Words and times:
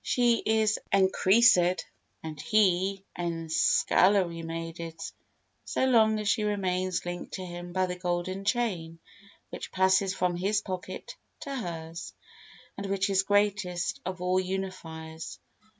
She 0.03 0.41
is 0.43 0.79
en 0.91 1.09
Croesused 1.11 1.83
and 2.23 2.41
he 2.41 3.05
enscullery 3.15 4.43
maided 4.43 4.99
so 5.63 5.85
long 5.85 6.17
as 6.19 6.27
she 6.27 6.41
remains 6.43 7.05
linked 7.05 7.33
to 7.35 7.45
him 7.45 7.71
by 7.71 7.85
the 7.85 7.95
golden 7.99 8.43
chain 8.43 8.97
which 9.51 9.71
passes 9.71 10.15
from 10.15 10.35
his 10.37 10.61
pocket 10.63 11.15
to 11.41 11.55
hers, 11.55 12.15
and 12.77 12.87
which 12.87 13.11
is 13.11 13.21
greatest 13.21 14.01
of 14.03 14.23
all 14.23 14.39
unifiers. 14.41 15.37